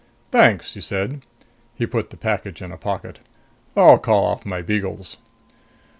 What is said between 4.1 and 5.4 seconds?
off my beagles."